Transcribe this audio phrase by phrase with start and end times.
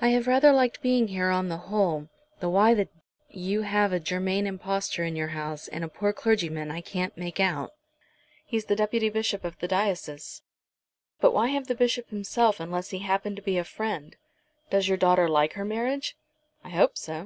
[0.00, 2.06] I have rather liked being here on the whole,
[2.38, 2.90] though why the d
[3.30, 7.16] you should have a Germain impostor in your house, and a poor clergyman, I can't
[7.16, 7.72] make out."
[8.44, 10.42] "He's the Deputy Bishop of the diocese."
[11.18, 14.14] "But why have the Bishop himself unless he happen to be a friend?
[14.70, 16.16] Does your daughter like her marriage?"
[16.62, 17.24] "I hope so.